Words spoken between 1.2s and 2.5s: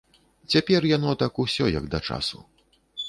так усё як да часу.